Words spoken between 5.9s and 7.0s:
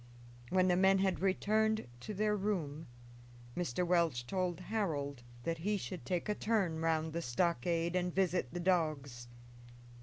take a turn